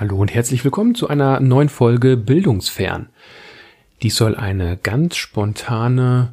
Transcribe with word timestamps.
Hallo 0.00 0.16
und 0.16 0.32
herzlich 0.32 0.64
willkommen 0.64 0.94
zu 0.94 1.08
einer 1.08 1.40
neuen 1.40 1.68
Folge 1.68 2.16
Bildungsfern. 2.16 3.10
Dies 4.00 4.16
soll 4.16 4.34
eine 4.34 4.78
ganz 4.78 5.16
spontane 5.16 6.32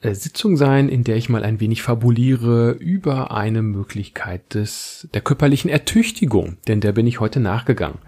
äh, 0.00 0.14
Sitzung 0.14 0.56
sein, 0.56 0.88
in 0.88 1.02
der 1.02 1.16
ich 1.16 1.28
mal 1.28 1.42
ein 1.42 1.58
wenig 1.58 1.82
fabuliere 1.82 2.70
über 2.70 3.32
eine 3.32 3.62
Möglichkeit 3.62 4.54
des, 4.54 5.08
der 5.12 5.22
körperlichen 5.22 5.68
Ertüchtigung, 5.68 6.58
denn 6.68 6.80
der 6.80 6.92
bin 6.92 7.04
ich 7.08 7.18
heute 7.18 7.40
nachgegangen. 7.40 7.98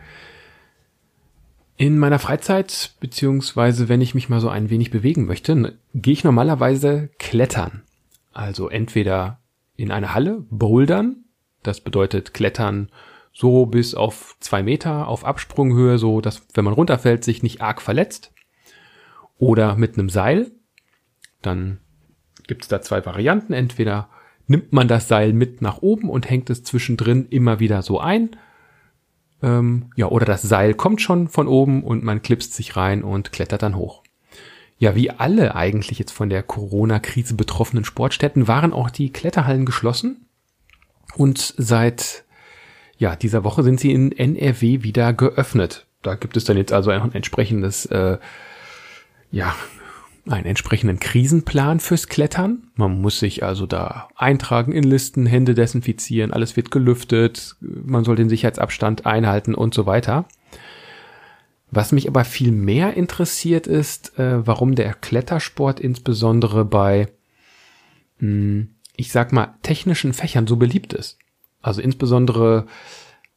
In 1.77 1.98
meiner 1.98 2.20
Freizeit, 2.20 2.95
beziehungsweise 3.00 3.88
wenn 3.88 4.02
ich 4.02 4.14
mich 4.14 4.28
mal 4.28 4.38
so 4.38 4.50
ein 4.50 4.70
wenig 4.70 4.92
bewegen 4.92 5.27
möchte, 5.27 5.77
gehe 5.96 6.12
ich 6.12 6.23
normalerweise 6.23 7.10
klettern. 7.19 7.82
Also 8.32 8.69
entweder 8.69 9.41
in 9.74 9.91
eine 9.91 10.14
Halle, 10.14 10.45
bouldern, 10.48 11.24
das 11.64 11.80
bedeutet 11.80 12.34
klettern 12.34 12.88
so 13.32 13.66
bis 13.66 13.95
auf 13.95 14.36
zwei 14.41 14.62
Meter 14.62 15.09
auf 15.09 15.24
Absprunghöhe, 15.24 15.98
so 15.98 16.20
dass, 16.20 16.46
wenn 16.54 16.64
man 16.64 16.74
runterfällt, 16.74 17.24
sich 17.24 17.42
nicht 17.42 17.60
arg 17.60 17.80
verletzt. 17.80 18.32
Oder 19.38 19.77
mit 19.77 19.98
einem 19.98 20.09
Seil. 20.09 20.52
Dann 21.40 21.78
gibt 22.46 22.62
es 22.62 22.68
da 22.68 22.80
zwei 22.82 23.04
Varianten. 23.04 23.52
Entweder 23.52 24.09
nimmt 24.46 24.73
man 24.73 24.87
das 24.87 25.09
Seil 25.09 25.32
mit 25.32 25.62
nach 25.62 25.78
oben 25.82 26.09
und 26.09 26.28
hängt 26.28 26.50
es 26.50 26.62
zwischendrin 26.62 27.26
immer 27.30 27.59
wieder 27.59 27.82
so 27.82 27.98
ein. 27.98 28.37
Ähm, 29.42 29.90
ja, 29.96 30.06
oder 30.06 30.26
das 30.26 30.42
Seil 30.42 30.74
kommt 30.74 31.01
schon 31.01 31.28
von 31.28 31.48
oben 31.48 31.82
und 31.82 32.04
man 32.04 32.23
klipst 32.23 32.54
sich 32.54 32.76
rein 32.76 33.02
und 33.02 33.32
klettert 33.32 33.62
dann 33.62 33.76
hoch. 33.76 34.02
Ja, 34.78 34.95
wie 34.95 35.10
alle 35.10 35.54
eigentlich 35.54 35.98
jetzt 35.98 36.12
von 36.12 36.28
der 36.28 36.42
Corona-Krise 36.42 37.34
betroffenen 37.34 37.84
Sportstätten 37.84 38.48
waren 38.48 38.73
auch 38.73 38.90
die 38.90 39.10
Kletterhallen 39.10 39.64
geschlossen. 39.64 40.26
Und 41.16 41.54
seit 41.56 42.24
ja, 43.02 43.16
dieser 43.16 43.42
Woche 43.42 43.65
sind 43.65 43.80
sie 43.80 43.91
in 43.91 44.13
NRW 44.13 44.85
wieder 44.85 45.13
geöffnet. 45.13 45.87
Da 46.02 46.15
gibt 46.15 46.37
es 46.37 46.45
dann 46.45 46.57
jetzt 46.57 46.73
also 46.73 46.93
ein 46.93 47.13
entsprechendes, 47.13 47.85
äh, 47.87 48.18
ja, 49.32 49.57
einen 50.29 50.46
entsprechenden 50.46 51.01
Krisenplan 51.01 51.80
fürs 51.80 52.07
Klettern. 52.07 52.71
Man 52.76 53.01
muss 53.01 53.18
sich 53.18 53.43
also 53.43 53.66
da 53.66 54.09
eintragen 54.15 54.71
in 54.71 54.85
Listen, 54.85 55.26
Hände 55.26 55.54
desinfizieren, 55.54 56.32
alles 56.32 56.57
wird 56.57 56.71
gelüftet, 56.71 57.57
man 57.60 58.04
soll 58.04 58.15
den 58.15 58.29
Sicherheitsabstand 58.29 59.04
einhalten 59.04 59.57
und 59.57 59.74
so 59.74 59.85
weiter. 59.85 60.26
Was 61.73 61.91
mich 61.91 62.07
aber 62.07 62.24
viel 62.24 62.52
mehr 62.52 62.95
interessiert 62.95 63.66
ist, 63.66 64.16
äh, 64.16 64.47
warum 64.47 64.76
der 64.76 64.94
Klettersport 64.94 65.81
insbesondere 65.81 66.65
bei, 66.65 67.09
mh, 68.21 68.28
hm, 68.28 68.69
ich 68.94 69.10
sag 69.10 69.32
mal, 69.32 69.54
technischen 69.65 70.12
Fächern 70.12 70.47
so 70.47 70.54
beliebt 70.54 70.93
ist. 70.93 71.19
Also 71.62 71.81
insbesondere 71.81 72.66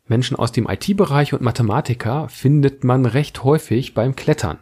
Menschen 0.08 0.38
aus 0.38 0.52
dem 0.52 0.68
IT-Bereich 0.68 1.34
und 1.34 1.42
Mathematiker 1.42 2.28
findet 2.30 2.84
man 2.84 3.06
recht 3.06 3.44
häufig 3.44 3.94
beim 3.94 4.16
Klettern. 4.16 4.60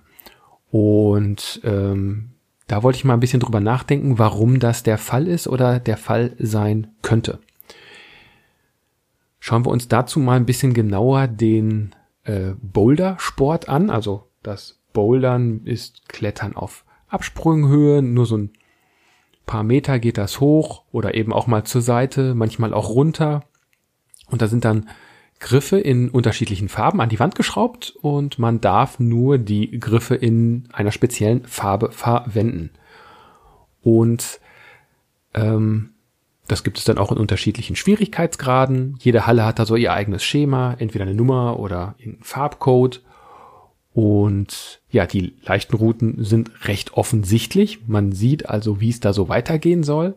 Und 0.70 1.62
ähm, 1.64 2.32
da 2.68 2.84
wollte 2.84 2.98
ich 2.98 3.06
mal 3.06 3.14
ein 3.14 3.20
bisschen 3.20 3.40
drüber 3.40 3.60
nachdenken, 3.60 4.20
warum 4.20 4.60
das 4.60 4.84
der 4.84 4.98
Fall 4.98 5.28
ist 5.28 5.48
oder 5.48 5.80
der 5.80 5.98
Fall 5.98 6.36
sein 6.40 6.88
könnte. 7.02 7.40
Schauen 9.40 9.66
wir 9.66 9.72
uns 9.72 9.88
dazu 9.90 10.20
mal 10.20 10.38
ein 10.38 10.46
bisschen 10.46 10.74
genauer 10.74 11.28
den 11.28 11.94
äh, 12.24 12.54
Boulder-Sport 12.62 13.68
an. 13.68 13.90
Also 13.90 14.30
das 14.42 14.80
Bouldern 14.94 15.62
ist 15.66 16.08
Klettern 16.08 16.56
auf 16.56 16.86
Absprunghöhe, 17.10 18.02
nur 18.02 18.26
so 18.26 18.38
ein 18.38 18.54
paar 19.46 19.64
Meter 19.64 20.00
geht 20.00 20.18
das 20.18 20.40
hoch 20.40 20.84
oder 20.92 21.16
eben 21.16 21.34
auch 21.34 21.48
mal 21.48 21.66
zur 21.66 21.82
Seite, 21.82 22.34
manchmal 22.34 22.74
auch 22.74 22.90
runter. 22.90 23.44
Und 24.30 24.42
da 24.42 24.48
sind 24.48 24.66
dann 24.66 24.90
Griffe 25.40 25.78
in 25.78 26.10
unterschiedlichen 26.10 26.70
Farben 26.70 27.02
an 27.02 27.10
die 27.10 27.20
Wand 27.20 27.36
geschraubt 27.36 27.96
und 28.02 28.40
man 28.40 28.62
darf 28.62 29.00
nur 29.00 29.38
die 29.38 29.78
Griffe 29.80 30.16
in 30.16 30.70
einer 30.72 30.92
speziellen 30.92 31.46
Farbe 31.46 31.92
verwenden. 31.92 32.72
Und 33.82 34.40
ähm, 35.34 35.90
das 36.48 36.64
gibt 36.64 36.78
es 36.78 36.86
dann 36.86 36.98
auch 36.98 37.12
in 37.12 37.18
unterschiedlichen 37.18 37.76
Schwierigkeitsgraden. 37.76 38.98
Jede 39.00 39.28
Halle 39.28 39.46
hat 39.46 39.60
da 39.60 39.66
so 39.66 39.76
ihr 39.76 39.94
eigenes 39.94 40.24
Schema, 40.24 40.76
entweder 40.78 41.06
eine 41.06 41.14
Nummer 41.14 41.60
oder 41.60 41.96
einen 42.02 42.20
Farbcode. 42.22 43.02
Und 43.94 44.82
ja, 44.90 45.06
die 45.06 45.34
leichten 45.44 45.76
Routen 45.76 46.24
sind 46.24 46.68
recht 46.68 46.94
offensichtlich. 46.94 47.88
Man 47.88 48.12
sieht 48.12 48.50
also, 48.50 48.82
wie 48.82 48.90
es 48.90 49.00
da 49.00 49.14
so 49.14 49.30
weitergehen 49.30 49.84
soll. 49.84 50.16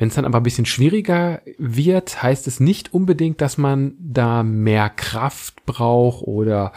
Wenn 0.00 0.08
es 0.08 0.14
dann 0.14 0.24
aber 0.24 0.40
ein 0.40 0.44
bisschen 0.44 0.64
schwieriger 0.64 1.42
wird, 1.58 2.22
heißt 2.22 2.46
es 2.46 2.58
nicht 2.58 2.94
unbedingt, 2.94 3.42
dass 3.42 3.58
man 3.58 3.92
da 3.98 4.42
mehr 4.42 4.88
Kraft 4.88 5.66
braucht 5.66 6.22
oder 6.22 6.72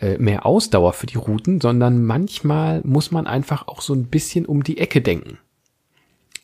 äh, 0.00 0.18
mehr 0.18 0.44
Ausdauer 0.44 0.92
für 0.92 1.06
die 1.06 1.18
Routen, 1.18 1.60
sondern 1.60 2.04
manchmal 2.04 2.80
muss 2.82 3.12
man 3.12 3.28
einfach 3.28 3.68
auch 3.68 3.80
so 3.80 3.94
ein 3.94 4.06
bisschen 4.06 4.44
um 4.44 4.64
die 4.64 4.78
Ecke 4.78 5.00
denken. 5.00 5.38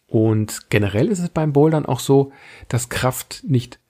Und 0.07 0.71
generell 0.71 1.09
ist 1.09 1.19
es 1.19 1.31
beim 1.31 1.53
Bouldern 1.53 1.85
auch 1.85 1.99
so, 1.99 2.31
dass 2.69 2.91
Kraft 2.91 3.43
nicht 3.49 3.81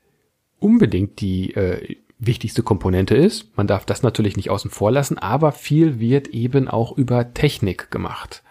unbedingt 0.58 1.20
die 1.20 1.54
äh, 1.54 1.96
wichtigste 2.18 2.62
Komponente 2.62 3.14
ist. 3.14 3.54
Man 3.54 3.66
darf 3.66 3.84
das 3.84 4.02
natürlich 4.02 4.38
nicht 4.38 4.48
außen 4.48 4.70
vor 4.70 4.90
lassen, 4.90 5.18
aber 5.18 5.52
viel 5.52 6.00
wird 6.00 6.28
eben 6.28 6.68
auch 6.68 6.96
über 6.96 7.34
Technik 7.34 7.90
gemacht. 7.90 8.42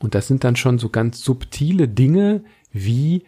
Und 0.00 0.16
das 0.16 0.26
sind 0.26 0.42
dann 0.42 0.56
schon 0.56 0.80
so 0.80 0.88
ganz 0.88 1.20
subtile 1.20 1.86
Dinge, 1.86 2.42
wie 2.74 3.24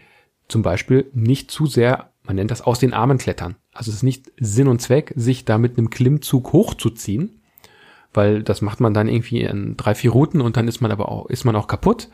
zum 0.49 0.61
Beispiel 0.61 1.11
nicht 1.15 1.51
zu 1.51 1.67
sehr, 1.67 2.11
man 2.25 2.37
nennt 2.37 2.51
das 2.51 2.61
aus 2.61 2.79
den 2.79 2.93
Armen 2.93 3.17
klettern. 3.17 3.57
Also 3.73 3.91
es 3.91 3.99
ist 3.99 4.03
nicht 4.03 4.31
Sinn 4.39 4.69
und 4.69 4.83
Zweck, 4.83 5.12
sich 5.17 5.47
da 5.47 5.57
mit 5.57 5.79
einem 5.79 5.89
Klimmzug 5.89 6.53
hochzuziehen, 6.53 7.41
weil 8.12 8.43
das 8.43 8.61
macht 8.61 8.81
man 8.81 8.93
dann 8.93 9.09
irgendwie 9.09 9.41
in 9.41 9.77
drei, 9.77 9.95
vier 9.95 10.11
Routen 10.11 10.41
und 10.41 10.56
dann 10.56 10.69
ist 10.69 10.81
man 10.81 10.91
aber 10.91 11.09
auch, 11.11 11.27
ist 11.27 11.45
man 11.45 11.56
auch 11.56 11.69
kaputt, 11.69 12.11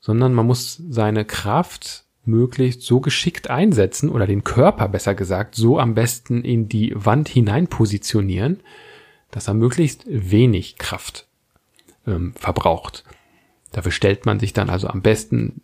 sondern 0.00 0.34
man 0.34 0.46
muss 0.46 0.80
seine 0.88 1.24
Kraft 1.24 2.04
möglichst 2.24 2.82
so 2.82 3.00
geschickt 3.00 3.48
einsetzen 3.48 4.10
oder 4.10 4.26
den 4.26 4.44
Körper 4.44 4.88
besser 4.88 5.14
gesagt 5.14 5.54
so 5.54 5.78
am 5.78 5.94
besten 5.94 6.44
in 6.44 6.68
die 6.68 6.92
Wand 6.94 7.28
hinein 7.28 7.68
positionieren, 7.68 8.60
dass 9.30 9.48
er 9.48 9.54
möglichst 9.54 10.04
wenig 10.06 10.76
Kraft 10.76 11.26
ähm, 12.06 12.34
verbraucht. 12.34 13.04
Dafür 13.72 13.92
stellt 13.92 14.26
man 14.26 14.40
sich 14.40 14.52
dann 14.52 14.70
also 14.70 14.88
am 14.88 15.02
besten 15.02 15.62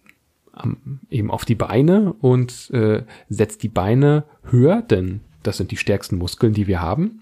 eben 1.11 1.31
auf 1.31 1.45
die 1.45 1.55
Beine 1.55 2.13
und 2.13 2.71
äh, 2.71 3.05
setzt 3.29 3.63
die 3.63 3.69
Beine 3.69 4.25
höher, 4.45 4.83
denn 4.83 5.21
das 5.43 5.57
sind 5.57 5.71
die 5.71 5.77
stärksten 5.77 6.19
Muskeln, 6.19 6.55
die 6.55 6.67
wir 6.67 6.81
haben. 6.81 7.21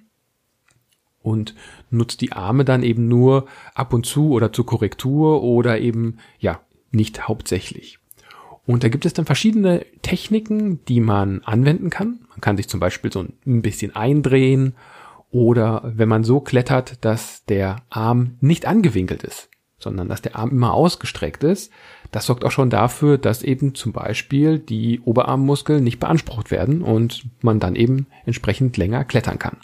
Und 1.20 1.54
nutzt 1.90 2.20
die 2.20 2.32
Arme 2.32 2.64
dann 2.64 2.82
eben 2.82 3.06
nur 3.06 3.46
ab 3.74 3.92
und 3.92 4.06
zu 4.06 4.32
oder 4.32 4.52
zur 4.52 4.66
Korrektur 4.66 5.42
oder 5.42 5.80
eben, 5.80 6.18
ja, 6.40 6.60
nicht 6.90 7.28
hauptsächlich. 7.28 7.98
Und 8.66 8.84
da 8.84 8.88
gibt 8.88 9.06
es 9.06 9.12
dann 9.12 9.24
verschiedene 9.24 9.84
Techniken, 10.02 10.84
die 10.86 11.00
man 11.00 11.42
anwenden 11.42 11.90
kann. 11.90 12.20
Man 12.28 12.40
kann 12.40 12.56
sich 12.56 12.68
zum 12.68 12.80
Beispiel 12.80 13.12
so 13.12 13.24
ein 13.46 13.62
bisschen 13.62 13.94
eindrehen 13.94 14.74
oder 15.30 15.82
wenn 15.84 16.08
man 16.08 16.24
so 16.24 16.40
klettert, 16.40 17.04
dass 17.04 17.44
der 17.46 17.76
Arm 17.88 18.36
nicht 18.40 18.66
angewinkelt 18.66 19.24
ist, 19.24 19.48
sondern 19.78 20.08
dass 20.08 20.22
der 20.22 20.36
Arm 20.36 20.50
immer 20.50 20.74
ausgestreckt 20.74 21.42
ist, 21.42 21.72
das 22.12 22.26
sorgt 22.26 22.44
auch 22.44 22.50
schon 22.50 22.70
dafür, 22.70 23.18
dass 23.18 23.42
eben 23.42 23.74
zum 23.74 23.92
Beispiel 23.92 24.58
die 24.58 25.00
Oberarmmuskeln 25.00 25.82
nicht 25.82 25.98
beansprucht 25.98 26.50
werden 26.50 26.82
und 26.82 27.24
man 27.40 27.58
dann 27.58 27.74
eben 27.74 28.06
entsprechend 28.26 28.76
länger 28.76 29.04
klettern 29.04 29.38
kann. 29.38 29.56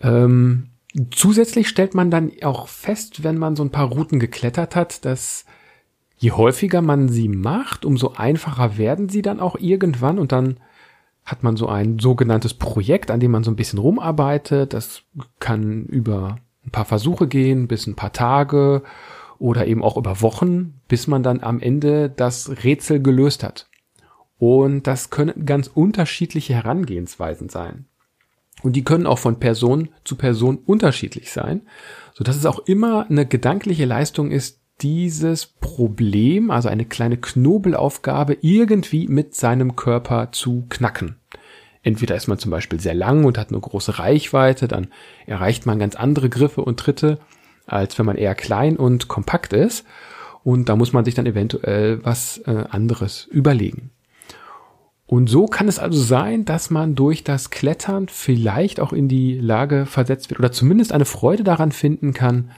Ähm, 0.00 0.68
zusätzlich 1.10 1.68
stellt 1.68 1.94
man 1.94 2.12
dann 2.12 2.30
auch 2.42 2.68
fest, 2.68 3.24
wenn 3.24 3.38
man 3.38 3.56
so 3.56 3.64
ein 3.64 3.70
paar 3.70 3.88
Routen 3.88 4.20
geklettert 4.20 4.76
hat, 4.76 5.04
dass 5.04 5.44
je 6.16 6.30
häufiger 6.30 6.80
man 6.80 7.08
sie 7.08 7.28
macht, 7.28 7.84
umso 7.84 8.12
einfacher 8.12 8.78
werden 8.78 9.08
sie 9.08 9.22
dann 9.22 9.40
auch 9.40 9.56
irgendwann 9.58 10.20
und 10.20 10.30
dann 10.30 10.60
hat 11.24 11.42
man 11.42 11.56
so 11.56 11.68
ein 11.68 11.98
sogenanntes 11.98 12.54
Projekt, 12.54 13.10
an 13.10 13.18
dem 13.18 13.32
man 13.32 13.42
so 13.42 13.50
ein 13.50 13.56
bisschen 13.56 13.78
rumarbeitet. 13.80 14.74
Das 14.74 15.02
kann 15.40 15.84
über 15.86 16.38
ein 16.64 16.70
paar 16.70 16.84
Versuche 16.84 17.26
gehen, 17.26 17.66
bis 17.66 17.86
ein 17.86 17.96
paar 17.96 18.12
Tage 18.12 18.82
oder 19.40 19.66
eben 19.66 19.82
auch 19.82 19.96
über 19.96 20.20
Wochen, 20.20 20.80
bis 20.86 21.06
man 21.06 21.24
dann 21.24 21.42
am 21.42 21.60
Ende 21.60 22.10
das 22.10 22.62
Rätsel 22.62 23.02
gelöst 23.02 23.42
hat. 23.42 23.68
Und 24.38 24.86
das 24.86 25.10
können 25.10 25.44
ganz 25.46 25.66
unterschiedliche 25.66 26.54
Herangehensweisen 26.54 27.48
sein. 27.48 27.86
Und 28.62 28.76
die 28.76 28.84
können 28.84 29.06
auch 29.06 29.18
von 29.18 29.40
Person 29.40 29.88
zu 30.04 30.16
Person 30.16 30.58
unterschiedlich 30.58 31.32
sein, 31.32 31.62
so 32.12 32.22
dass 32.22 32.36
es 32.36 32.44
auch 32.44 32.60
immer 32.60 33.08
eine 33.08 33.26
gedankliche 33.26 33.86
Leistung 33.86 34.30
ist, 34.30 34.60
dieses 34.82 35.46
Problem, 35.46 36.50
also 36.50 36.68
eine 36.68 36.84
kleine 36.84 37.16
Knobelaufgabe, 37.16 38.36
irgendwie 38.42 39.08
mit 39.08 39.34
seinem 39.34 39.74
Körper 39.74 40.32
zu 40.32 40.66
knacken. 40.68 41.16
Entweder 41.82 42.14
ist 42.14 42.28
man 42.28 42.38
zum 42.38 42.50
Beispiel 42.50 42.80
sehr 42.80 42.94
lang 42.94 43.24
und 43.24 43.38
hat 43.38 43.50
eine 43.50 43.60
große 43.60 43.98
Reichweite, 43.98 44.68
dann 44.68 44.88
erreicht 45.26 45.64
man 45.64 45.78
ganz 45.78 45.96
andere 45.96 46.28
Griffe 46.28 46.62
und 46.62 46.78
Tritte, 46.78 47.18
als 47.72 47.98
wenn 47.98 48.06
man 48.06 48.16
eher 48.16 48.34
klein 48.34 48.76
und 48.76 49.08
kompakt 49.08 49.52
ist. 49.52 49.84
Und 50.42 50.68
da 50.68 50.76
muss 50.76 50.92
man 50.92 51.04
sich 51.04 51.14
dann 51.14 51.26
eventuell 51.26 52.04
was 52.04 52.38
äh, 52.46 52.64
anderes 52.70 53.26
überlegen. 53.26 53.90
Und 55.06 55.28
so 55.28 55.46
kann 55.46 55.66
es 55.66 55.80
also 55.80 56.00
sein, 56.00 56.44
dass 56.44 56.70
man 56.70 56.94
durch 56.94 57.24
das 57.24 57.50
Klettern 57.50 58.06
vielleicht 58.08 58.78
auch 58.78 58.92
in 58.92 59.08
die 59.08 59.40
Lage 59.40 59.84
versetzt 59.84 60.30
wird 60.30 60.38
oder 60.38 60.52
zumindest 60.52 60.92
eine 60.92 61.04
Freude 61.04 61.42
daran 61.42 61.72
finden 61.72 62.14
kann, 62.14 62.52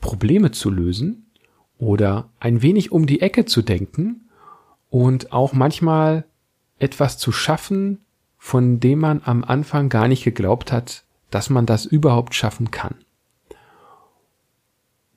Probleme 0.00 0.50
zu 0.50 0.68
lösen 0.68 1.30
oder 1.78 2.28
ein 2.38 2.60
wenig 2.60 2.92
um 2.92 3.06
die 3.06 3.22
Ecke 3.22 3.46
zu 3.46 3.62
denken 3.62 4.28
und 4.90 5.32
auch 5.32 5.54
manchmal 5.54 6.24
etwas 6.78 7.16
zu 7.16 7.32
schaffen, 7.32 8.00
von 8.36 8.78
dem 8.80 8.98
man 8.98 9.22
am 9.24 9.42
Anfang 9.42 9.88
gar 9.88 10.06
nicht 10.06 10.24
geglaubt 10.24 10.72
hat, 10.72 11.04
dass 11.30 11.48
man 11.48 11.64
das 11.64 11.86
überhaupt 11.86 12.34
schaffen 12.34 12.70
kann. 12.70 12.96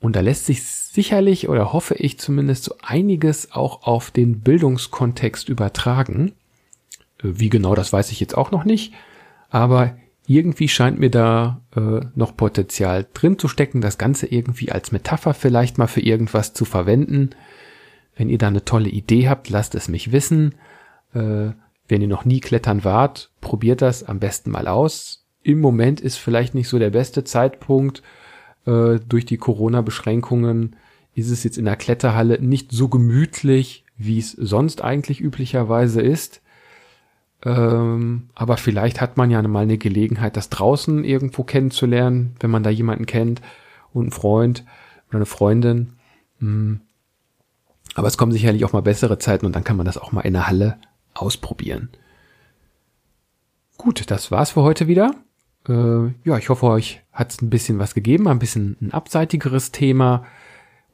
Und 0.04 0.16
da 0.16 0.20
lässt 0.20 0.44
sich 0.44 0.62
sicherlich 0.62 1.48
oder 1.48 1.72
hoffe 1.72 1.94
ich 1.94 2.18
zumindest 2.18 2.64
so 2.64 2.74
einiges 2.82 3.52
auch 3.52 3.84
auf 3.84 4.10
den 4.10 4.40
Bildungskontext 4.40 5.48
übertragen. 5.48 6.32
Äh, 7.22 7.28
wie 7.36 7.48
genau, 7.48 7.74
das 7.74 7.90
weiß 7.90 8.12
ich 8.12 8.20
jetzt 8.20 8.36
auch 8.36 8.50
noch 8.50 8.66
nicht. 8.66 8.92
Aber 9.48 9.96
irgendwie 10.26 10.68
scheint 10.68 10.98
mir 10.98 11.08
da 11.08 11.62
äh, 11.74 12.04
noch 12.14 12.36
Potenzial 12.36 13.06
drin 13.14 13.38
zu 13.38 13.48
stecken, 13.48 13.80
das 13.80 13.96
Ganze 13.96 14.26
irgendwie 14.26 14.70
als 14.70 14.92
Metapher 14.92 15.32
vielleicht 15.32 15.78
mal 15.78 15.86
für 15.86 16.02
irgendwas 16.02 16.52
zu 16.52 16.66
verwenden. 16.66 17.30
Wenn 18.14 18.28
ihr 18.28 18.36
da 18.36 18.48
eine 18.48 18.66
tolle 18.66 18.90
Idee 18.90 19.30
habt, 19.30 19.48
lasst 19.48 19.74
es 19.74 19.88
mich 19.88 20.12
wissen. 20.12 20.54
Äh, 21.14 21.52
wenn 21.88 22.02
ihr 22.02 22.08
noch 22.08 22.26
nie 22.26 22.40
klettern 22.40 22.84
wart, 22.84 23.30
probiert 23.40 23.80
das 23.80 24.04
am 24.04 24.18
besten 24.18 24.50
mal 24.50 24.68
aus. 24.68 25.24
Im 25.42 25.62
Moment 25.62 26.02
ist 26.02 26.18
vielleicht 26.18 26.54
nicht 26.54 26.68
so 26.68 26.78
der 26.78 26.90
beste 26.90 27.24
Zeitpunkt. 27.24 28.02
Äh, 28.66 28.98
durch 29.08 29.26
die 29.26 29.36
Corona-Beschränkungen 29.36 30.76
ist 31.14 31.30
es 31.30 31.44
jetzt 31.44 31.58
in 31.58 31.64
der 31.64 31.76
Kletterhalle 31.76 32.40
nicht 32.40 32.72
so 32.72 32.88
gemütlich, 32.88 33.84
wie 33.96 34.18
es 34.18 34.32
sonst 34.32 34.82
eigentlich 34.82 35.20
üblicherweise 35.20 36.00
ist. 36.00 36.40
Ähm, 37.44 38.30
aber 38.34 38.56
vielleicht 38.56 39.00
hat 39.00 39.16
man 39.16 39.30
ja 39.30 39.40
mal 39.42 39.60
eine 39.60 39.78
Gelegenheit, 39.78 40.36
das 40.36 40.48
draußen 40.48 41.04
irgendwo 41.04 41.44
kennenzulernen, 41.44 42.36
wenn 42.40 42.50
man 42.50 42.62
da 42.62 42.70
jemanden 42.70 43.06
kennt 43.06 43.42
und 43.92 44.02
einen 44.02 44.12
Freund 44.12 44.64
oder 45.08 45.18
eine 45.18 45.26
Freundin. 45.26 45.92
Mm. 46.40 46.76
Aber 47.94 48.08
es 48.08 48.16
kommen 48.18 48.32
sicherlich 48.32 48.64
auch 48.64 48.72
mal 48.72 48.82
bessere 48.82 49.18
Zeiten 49.18 49.46
und 49.46 49.54
dann 49.54 49.62
kann 49.62 49.76
man 49.76 49.86
das 49.86 49.98
auch 49.98 50.10
mal 50.10 50.22
in 50.22 50.32
der 50.32 50.48
Halle 50.48 50.78
ausprobieren. 51.12 51.90
Gut, 53.76 54.10
das 54.10 54.30
war's 54.30 54.52
für 54.52 54.62
heute 54.62 54.88
wieder. 54.88 55.14
Äh, 55.68 56.08
ja, 56.24 56.38
ich 56.38 56.48
hoffe, 56.48 56.66
euch 56.66 57.02
hat's 57.12 57.40
ein 57.40 57.50
bisschen 57.50 57.78
was 57.78 57.94
gegeben, 57.94 58.28
ein 58.28 58.38
bisschen 58.38 58.76
ein 58.80 58.92
abseitigeres 58.92 59.72
Thema. 59.72 60.24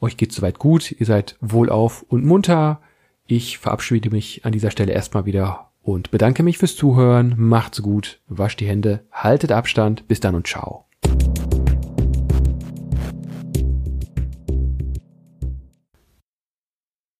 Euch 0.00 0.16
geht's 0.16 0.36
soweit 0.36 0.58
gut, 0.58 0.92
ihr 0.92 1.06
seid 1.06 1.36
wohlauf 1.40 2.02
und 2.08 2.24
munter. 2.24 2.80
Ich 3.26 3.58
verabschiede 3.58 4.10
mich 4.10 4.44
an 4.44 4.52
dieser 4.52 4.70
Stelle 4.70 4.92
erstmal 4.92 5.26
wieder 5.26 5.70
und 5.82 6.10
bedanke 6.10 6.42
mich 6.42 6.58
fürs 6.58 6.76
Zuhören. 6.76 7.34
Macht's 7.36 7.82
gut, 7.82 8.20
wascht 8.28 8.60
die 8.60 8.66
Hände, 8.66 9.04
haltet 9.12 9.52
Abstand, 9.52 10.08
bis 10.08 10.20
dann 10.20 10.34
und 10.34 10.46
ciao. 10.46 10.89